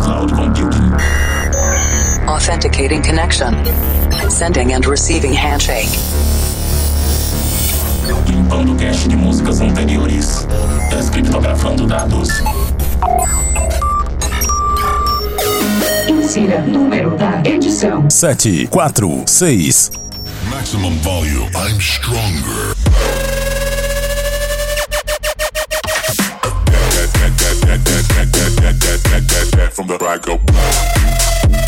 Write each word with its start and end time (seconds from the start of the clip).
cloud 0.00 0.32
computing. 0.32 0.92
Authenticating 2.28 3.02
connection. 3.02 3.54
Sending 4.30 4.72
and 4.72 4.86
receiving 4.86 5.32
handshake. 5.32 5.88
Limpando 8.26 8.74
cache 8.76 9.08
de 9.08 9.16
músicas 9.16 9.60
anteriores. 9.60 10.46
Tá 10.90 10.96
Descriptografando 10.96 11.86
dados. 11.86 12.28
Insira 16.08 16.60
número 16.62 17.16
da 17.16 17.42
edição: 17.44 18.08
7, 18.10 18.66
4, 18.68 19.22
6. 19.26 19.92
Maximum 20.50 20.96
volume. 20.98 21.50
I'm 21.54 21.80
stronger. 21.80 22.74
that, 29.10 29.26
that, 29.28 29.50
that 29.56 29.72
from 29.72 29.86
the 29.86 29.98
rack 29.98 31.67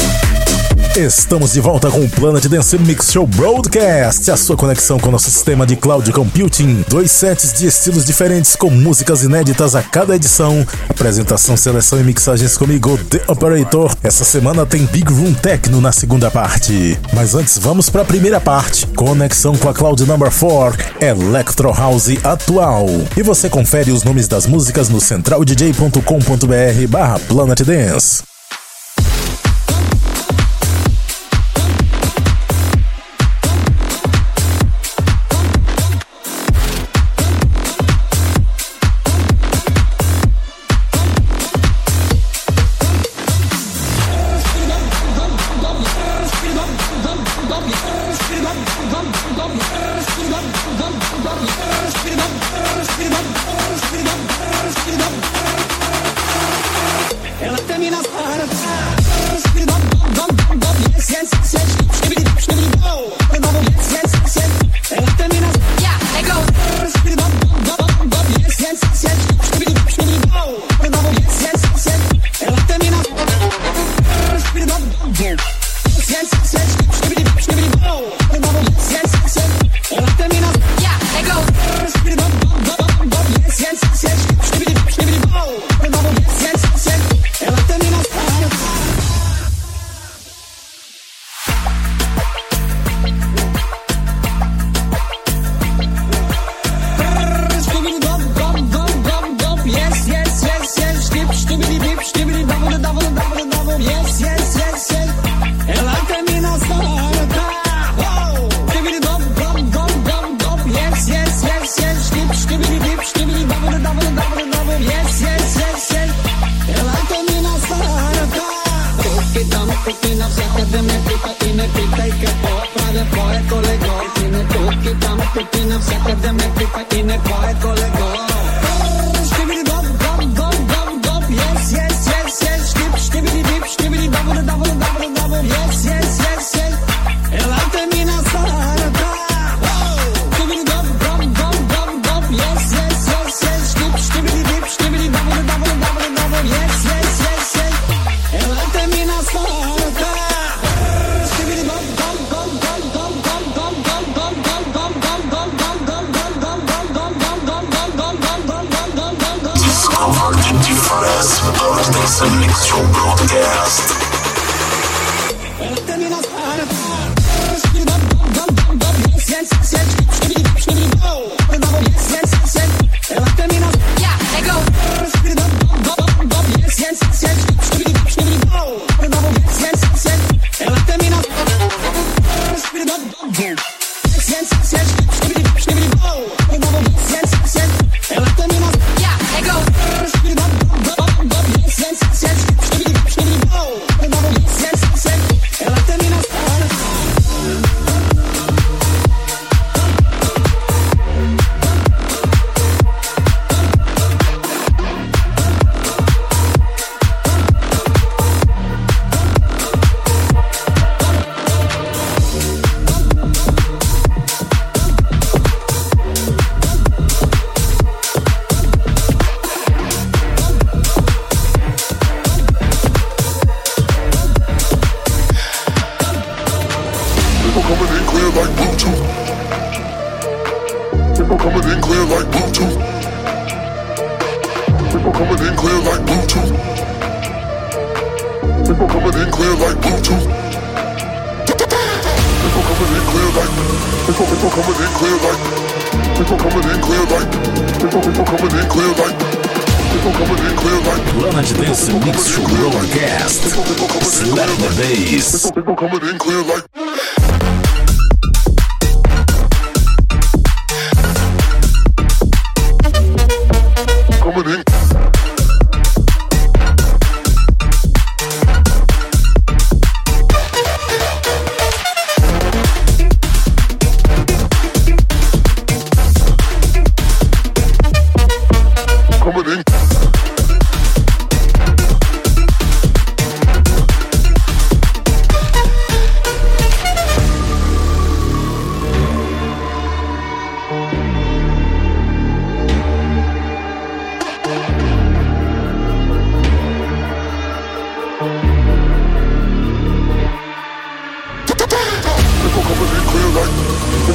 Estamos 0.97 1.53
de 1.53 1.61
volta 1.61 1.89
com 1.89 2.01
o 2.01 2.09
Planet 2.09 2.45
Dance 2.47 2.77
Mix 2.77 3.13
Show 3.13 3.25
Broadcast, 3.25 4.29
a 4.29 4.37
sua 4.37 4.57
conexão 4.57 4.99
com 4.99 5.09
o 5.09 5.13
nosso 5.13 5.31
sistema 5.31 5.65
de 5.65 5.77
cloud 5.77 6.13
computing. 6.13 6.85
Dois 6.89 7.13
sets 7.13 7.53
de 7.53 7.67
estilos 7.67 8.05
diferentes 8.05 8.57
com 8.57 8.71
músicas 8.71 9.23
inéditas 9.23 9.77
a 9.77 9.85
cada 9.85 10.17
edição. 10.17 10.67
Apresentação, 10.89 11.57
seleção 11.57 12.01
e 12.01 12.03
mixagens 12.03 12.59
comigo, 12.59 12.99
The 13.05 13.23
Operator. 13.29 13.95
Essa 14.03 14.25
semana 14.25 14.67
tem 14.67 14.85
Big 14.87 15.13
Room 15.13 15.33
Techno 15.33 15.81
na 15.81 15.93
segunda 15.93 16.29
parte. 16.29 16.99
Mas 17.13 17.37
antes, 17.37 17.57
vamos 17.57 17.89
para 17.89 18.03
a 18.03 18.05
primeira 18.05 18.41
parte. 18.41 18.85
Conexão 18.89 19.57
com 19.57 19.69
a 19.69 19.75
Cloud 19.75 20.05
Number 20.05 20.31
4, 20.33 20.85
Electro 21.01 21.73
House 21.73 22.09
atual. 22.25 22.87
E 23.17 23.23
você 23.23 23.49
confere 23.49 23.93
os 23.93 24.03
nomes 24.03 24.27
das 24.27 24.45
músicas 24.45 24.89
no 24.89 25.01
centraldj.com.br 25.01 26.87
barra 26.89 27.21
Planet 27.21 27.61
Dance. 27.61 28.30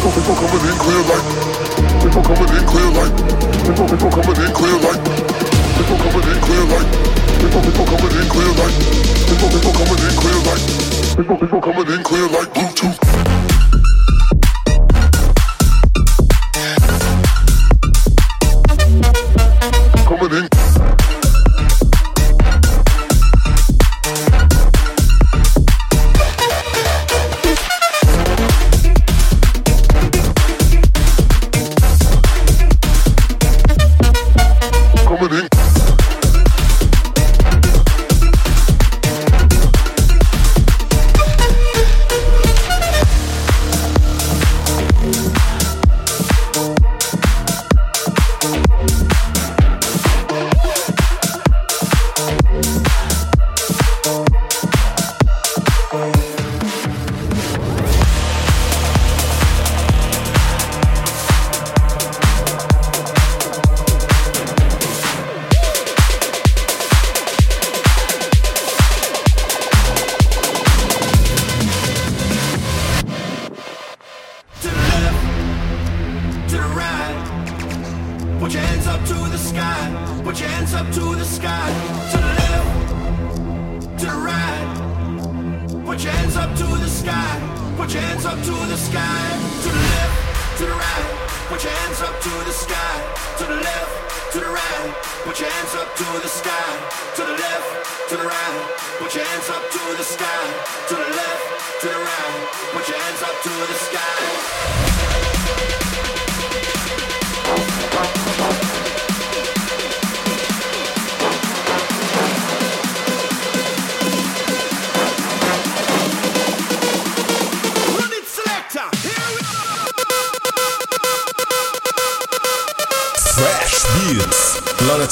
People, 0.05 0.35
coming 0.35 0.69
in 0.69 0.77
clear 0.77 1.01
light. 1.09 1.25
People 2.03 2.21
coming 2.21 2.53
in 2.53 2.65
clear 2.69 2.89
like. 2.93 3.13
People, 3.65 3.87
people 3.89 4.11
coming 4.13 4.45
in 4.45 4.53
clear 4.53 4.77
like. 4.85 5.01
People 5.01 5.97
coming 5.97 6.29
in 6.29 6.41
clear 6.45 6.65
like. 6.69 6.89
People, 7.41 7.61
people 7.65 7.85
coming 7.89 8.13
in 8.21 8.29
clear 8.29 8.53
like. 8.53 8.75
People, 9.25 9.49
people 9.49 9.73
coming 9.73 10.01
in 10.05 10.13
clear 10.21 10.39
like. 10.45 10.61
People, 11.17 11.37
people 11.41 11.61
coming 11.61 11.89
in 11.89 12.03
clear 12.03 12.27
like 12.29 12.53
Bluetooth. 12.53 13.54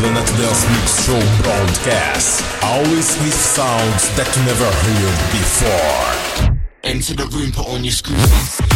Planet 0.00 0.26
Dance 0.28 0.66
Mix 0.70 1.04
Show 1.04 1.42
broadcast. 1.42 2.42
Always 2.64 3.18
with 3.18 3.34
sounds 3.34 4.08
that 4.16 4.34
you 4.34 4.42
never 4.46 4.64
heard 4.64 5.18
before. 5.30 6.58
Enter 6.82 7.12
the 7.16 7.26
room, 7.26 7.52
put 7.52 7.68
on 7.68 7.84
your 7.84 7.92
screws. 7.92 8.69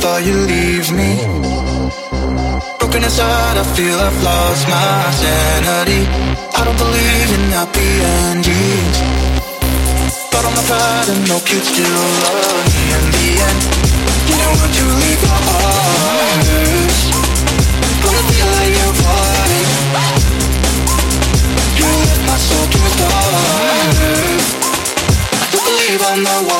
Thought 0.00 0.24
you'd 0.24 0.48
leave 0.48 0.88
me. 0.96 1.12
Broken 2.80 3.04
inside, 3.04 3.56
I 3.60 3.64
feel 3.76 3.98
I've 4.08 4.20
lost 4.24 4.62
my 4.72 5.12
sanity. 5.20 6.02
I 6.56 6.60
don't 6.64 6.78
believe 6.84 7.28
in 7.36 7.44
happy 7.52 7.90
endings. 8.24 8.96
But 10.32 10.42
all 10.46 10.54
my 10.56 10.64
pride 10.70 11.08
and 11.12 11.22
no 11.28 11.36
cute 11.44 11.66
still 11.72 12.04
love 12.24 12.64
me 12.72 12.84
in 12.96 13.04
the 13.14 13.28
end. 13.48 13.60
You 14.28 14.36
know 14.40 14.52
what 14.56 14.70
to 14.78 14.84
leave 15.02 15.22
your 15.28 15.40
arms. 15.60 16.98
But 18.00 18.12
I 18.20 18.22
feel 18.30 18.48
like 18.56 18.72
you 18.80 18.88
wanted. 19.04 19.68
You 21.76 21.88
left 22.08 22.24
my 22.30 22.38
soul 22.48 22.66
to. 22.72 22.80
I 25.40 25.44
don't 25.52 25.64
believe 25.68 26.00
I'm 26.08 26.20
the 26.24 26.36
one. 26.56 26.59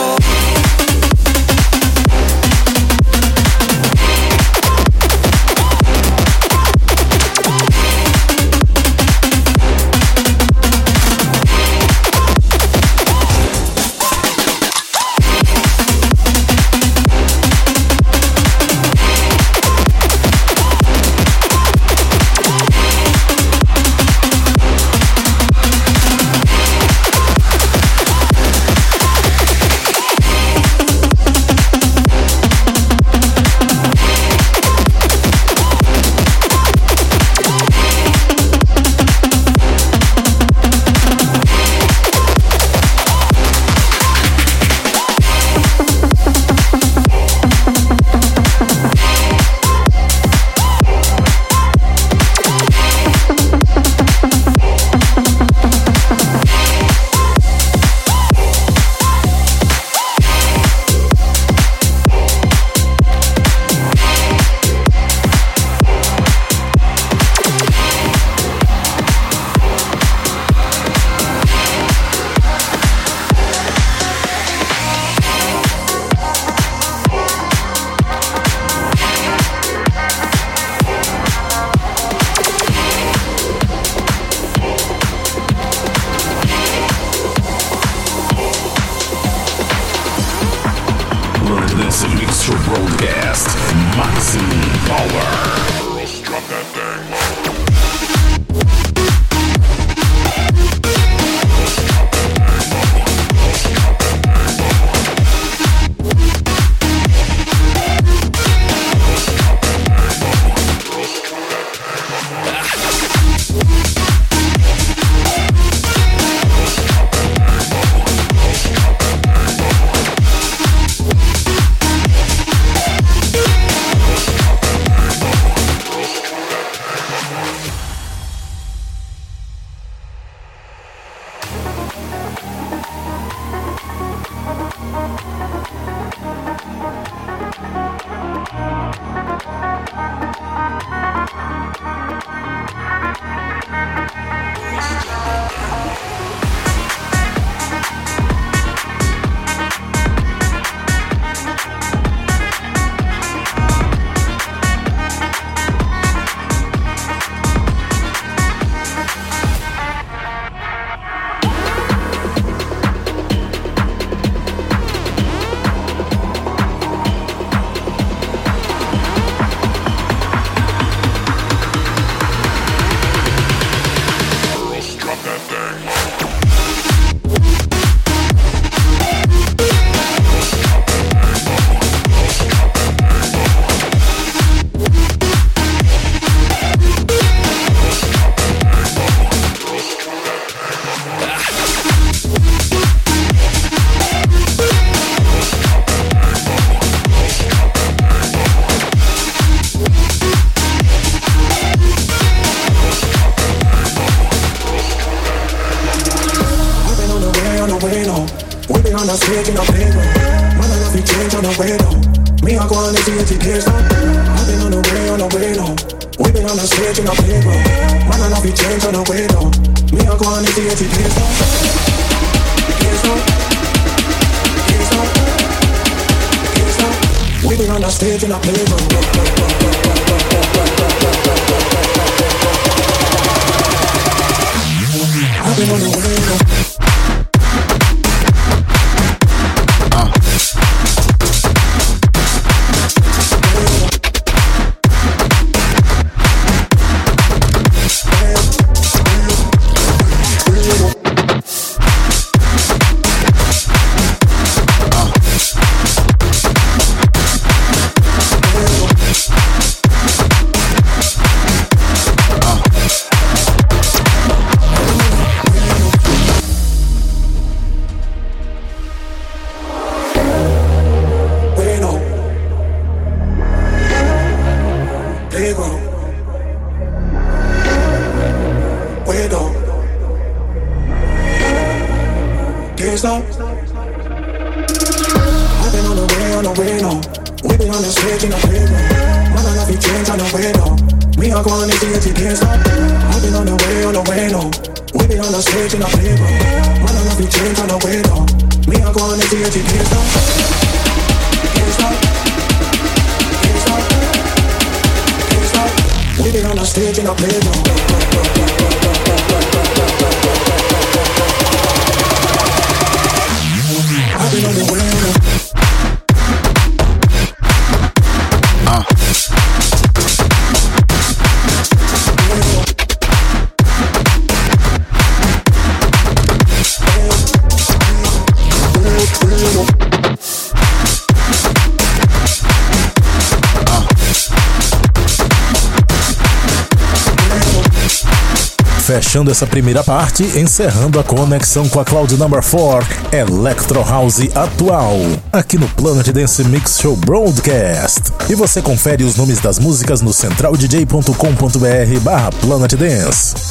fechando 339.11 339.29
essa 339.29 339.45
primeira 339.45 339.83
parte, 339.83 340.23
encerrando 340.39 340.97
a 340.97 341.03
conexão 341.03 341.67
com 341.67 341.81
a 341.81 341.83
Cloud 341.83 342.15
Number 342.15 342.41
4, 342.41 342.87
Electro 343.11 343.83
House 343.83 344.21
Atual, 344.33 344.95
aqui 345.33 345.57
no 345.57 345.67
Planet 345.67 346.07
Dance 346.11 346.41
Mix 346.45 346.79
Show 346.79 346.95
Broadcast. 346.95 348.03
E 348.29 348.35
você 348.35 348.61
confere 348.61 349.03
os 349.03 349.17
nomes 349.17 349.41
das 349.41 349.59
músicas 349.59 350.01
no 350.01 350.13
centraldj.com.br 350.13 351.99
barra 352.01 352.31
Planet 352.31 352.73
Dance. 352.73 353.50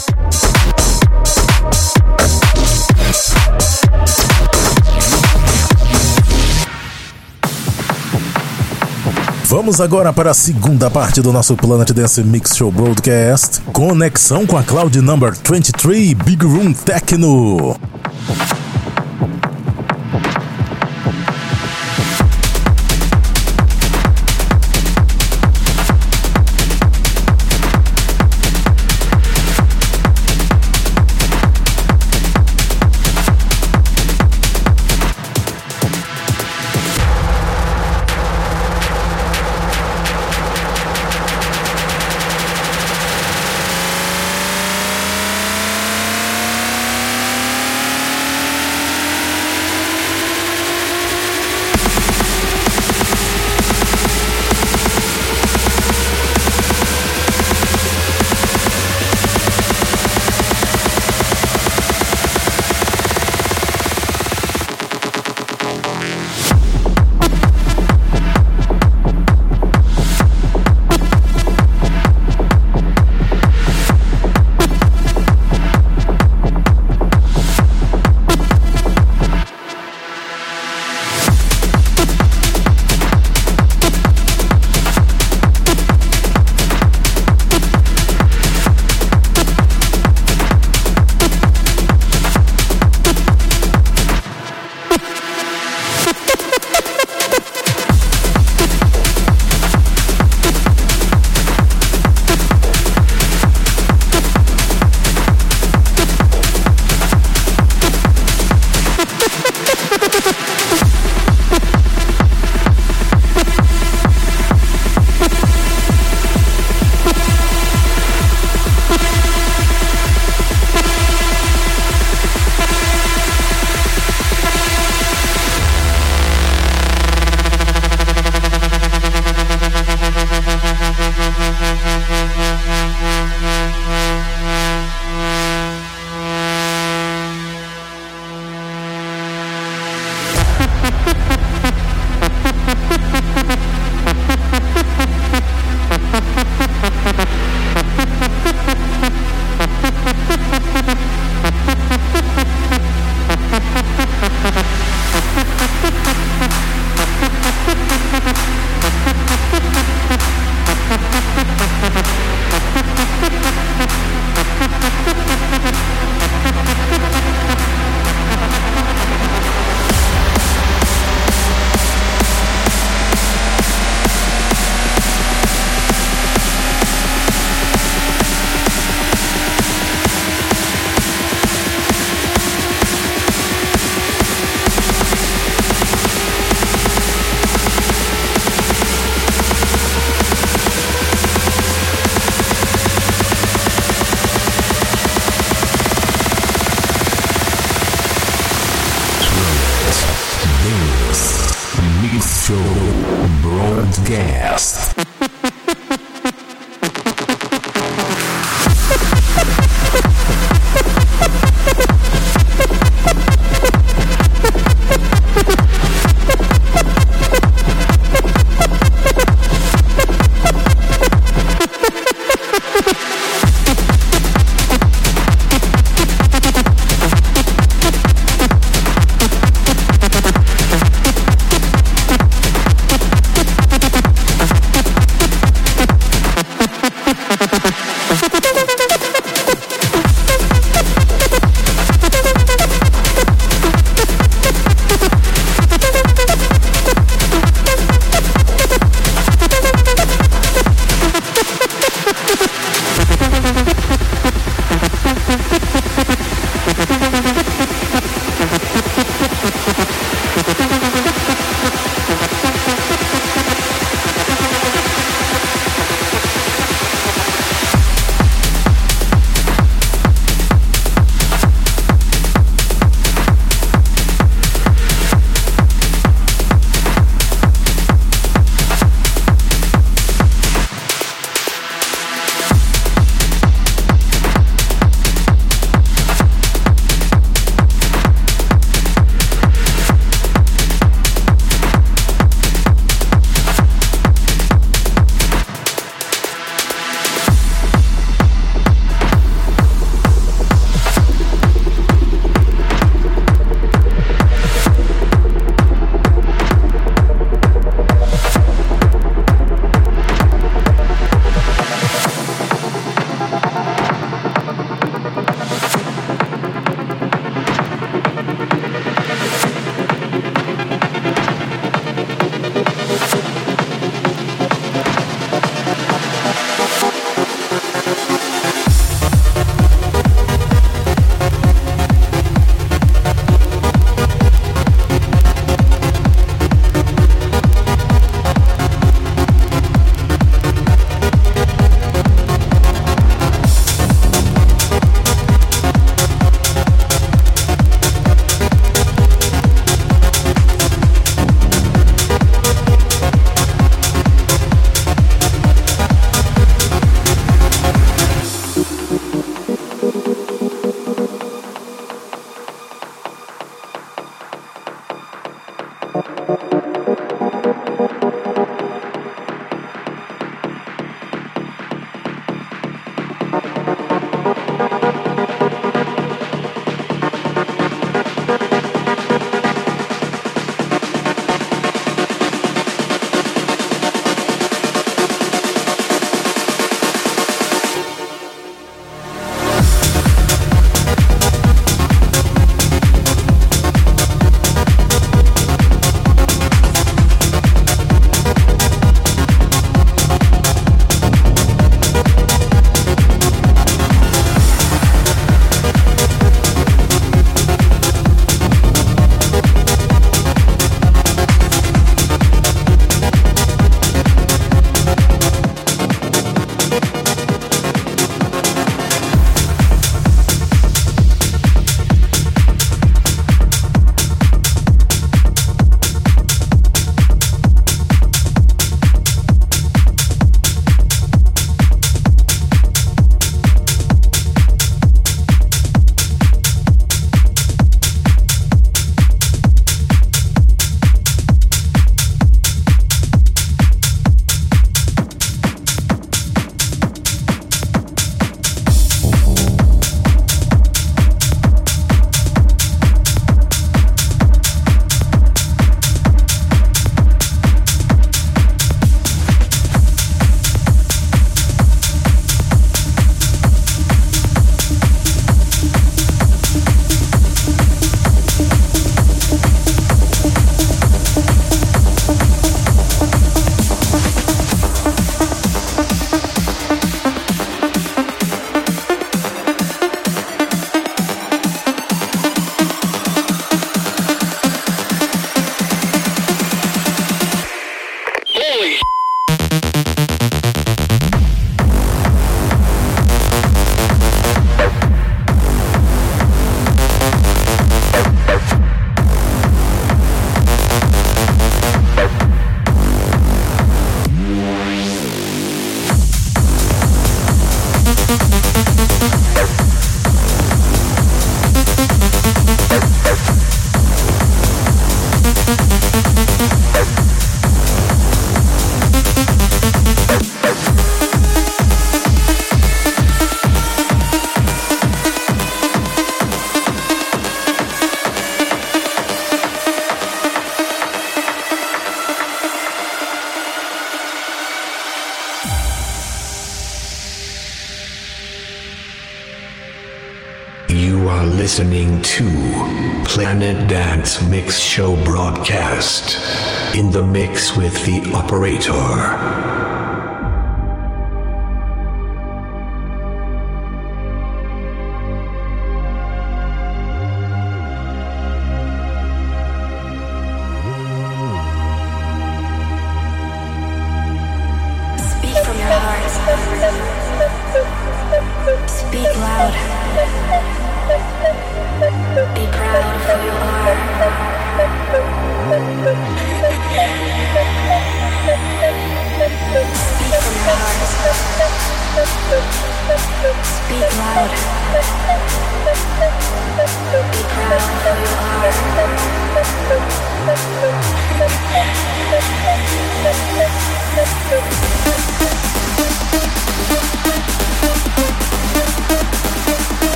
Vamos 9.50 9.80
agora 9.80 10.12
para 10.12 10.30
a 10.30 10.34
segunda 10.34 10.88
parte 10.88 11.20
do 11.20 11.32
nosso 11.32 11.56
Planet 11.56 11.90
Dance 11.90 12.22
Mix 12.22 12.56
Show 12.56 12.70
Broadcast. 12.70 13.60
Conexão 13.72 14.46
com 14.46 14.56
a 14.56 14.62
Cloud 14.62 15.00
Number 15.00 15.34
23 15.34 16.12
Big 16.12 16.46
Room 16.46 16.72
Techno. 16.72 17.74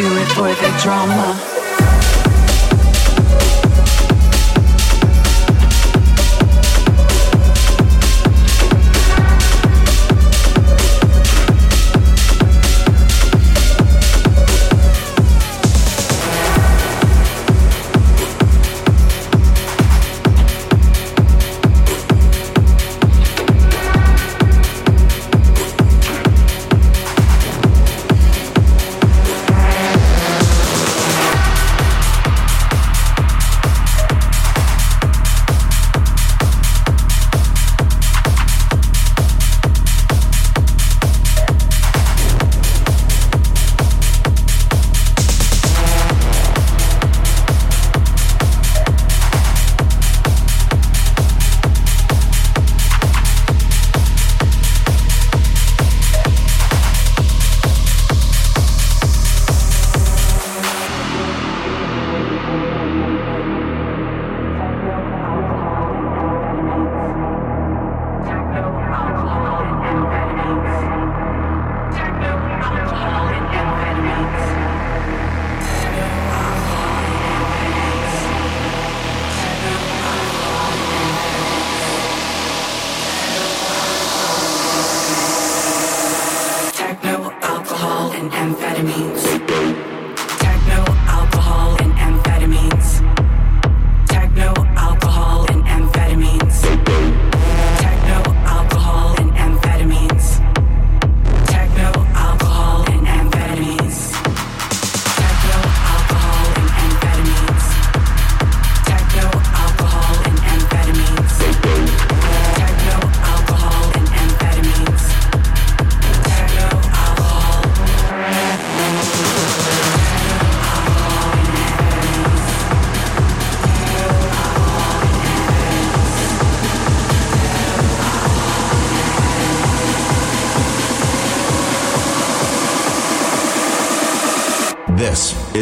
do 0.00 0.16
it 0.16 0.28
for 0.28 0.48
the 0.48 0.80
drama. 0.82 1.59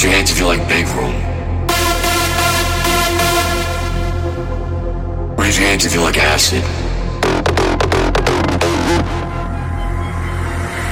Raise 0.00 0.06
your 0.06 0.16
hands 0.16 0.30
if 0.30 0.38
you 0.38 0.46
like 0.46 0.66
big 0.66 0.86
room. 0.96 1.14
Raise 5.36 5.58
your 5.58 5.66
hands 5.68 5.84
if 5.84 5.92
you 5.92 6.00
like 6.00 6.16
acid. 6.16 6.64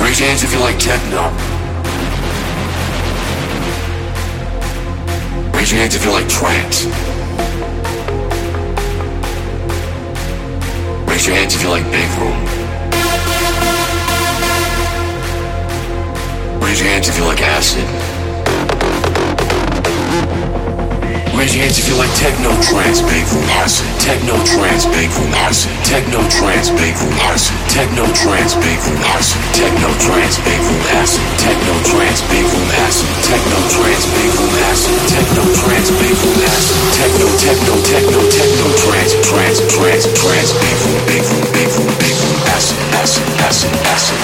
Raise 0.03 0.21
your 0.21 0.29
hands 0.29 0.45
if 0.45 0.53
you 0.53 0.61
like 0.61 0.79
techno. 0.79 1.23
Raise 5.57 5.73
your 5.73 5.81
hands 5.81 5.95
if 5.95 6.05
you 6.05 6.11
like 6.11 6.29
trance. 6.29 6.85
Raise 11.09 11.27
your 11.27 11.35
hands 11.35 11.55
if 11.55 11.63
you 11.63 11.71
like 11.71 11.85
big 11.85 12.11
room. 12.19 12.45
Raise 16.61 16.79
your 16.79 16.91
hands 16.91 17.09
if 17.09 17.17
you 17.17 17.25
like 17.25 17.41
acid. 17.41 18.18
Raise 21.39 21.55
your 21.55 21.63
hands 21.63 21.79
if 21.79 21.87
you 21.87 21.95
like 21.95 22.11
techno 22.19 22.51
trance, 22.59 22.99
acid. 22.99 23.87
Techno 24.03 24.35
trance, 24.43 24.91
acid. 24.91 25.71
Techno 25.87 26.19
trance, 26.27 26.75
acid. 26.75 27.55
Techno 27.71 28.11
trance, 28.11 28.59
acid. 28.59 29.39
Techno 29.55 29.87
trance, 30.03 30.35
acid. 30.99 31.23
Techno 31.39 31.79
trance, 31.87 32.27
acid. 32.75 33.07
Techno 33.23 33.55
trance, 33.71 34.03
acid. 34.67 34.99
Techno 35.15 35.47
trance, 35.63 35.95
acid. 35.95 36.75
Techno, 36.99 37.31
techno, 37.39 37.75
techno, 37.87 38.19
techno 38.35 38.67
trance, 38.83 39.15
trance, 39.23 39.63
trance, 39.71 40.11
trance, 40.19 40.51
big 40.59 40.75
room, 40.91 40.99
big 41.07 41.23
room 41.23 41.47
acid, 42.51 42.83
acid, 42.99 43.23
acid, 43.47 43.71
acid. 43.95 44.19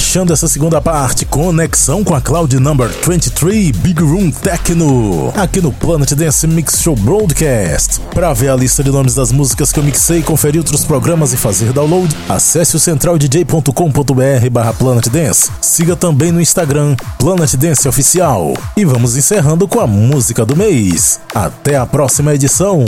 fechando 0.00 0.32
essa 0.32 0.48
segunda 0.48 0.80
parte, 0.80 1.26
conexão 1.26 2.02
com 2.02 2.14
a 2.14 2.22
Cloud 2.22 2.58
Number 2.58 2.88
23 2.88 3.70
Big 3.70 4.02
Room 4.02 4.30
Techno, 4.30 5.30
aqui 5.36 5.60
no 5.60 5.70
Planet 5.70 6.10
Dance 6.14 6.46
Mix 6.46 6.80
Show 6.80 6.96
Broadcast. 6.96 8.00
Para 8.14 8.32
ver 8.32 8.48
a 8.48 8.56
lista 8.56 8.82
de 8.82 8.90
nomes 8.90 9.14
das 9.14 9.30
músicas 9.30 9.70
que 9.70 9.78
eu 9.78 9.84
mixei, 9.84 10.22
conferir 10.22 10.58
outros 10.58 10.84
programas 10.84 11.34
e 11.34 11.36
fazer 11.36 11.74
download, 11.74 12.16
acesse 12.30 12.74
o 12.76 12.80
centraldj.com.br/barra 12.80 14.72
Planet 14.72 15.06
Dance. 15.08 15.50
Siga 15.60 15.94
também 15.94 16.32
no 16.32 16.40
Instagram 16.40 16.96
Planet 17.18 17.54
Dance 17.56 17.86
Oficial. 17.86 18.54
E 18.76 18.86
vamos 18.86 19.18
encerrando 19.18 19.68
com 19.68 19.80
a 19.80 19.86
música 19.86 20.46
do 20.46 20.56
mês. 20.56 21.20
Até 21.34 21.76
a 21.76 21.84
próxima 21.84 22.34
edição. 22.34 22.84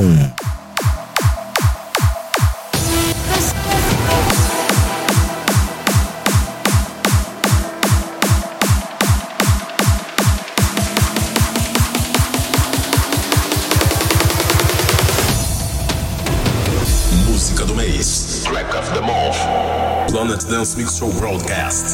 Dance 20.53 20.77
Mix 20.77 20.99
Show 20.99 21.11
broadcast. 21.19 21.87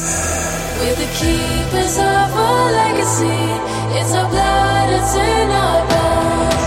We're 0.81 0.93
the 0.93 1.07
keepers 1.15 1.95
of 1.95 2.03
our 2.03 2.71
legacy. 2.73 3.39
It's 3.97 4.13
our 4.13 4.29
blood, 4.29 4.89
it's 4.99 5.15
in 5.15 5.49
our 5.49 5.87
bones. 5.87 6.58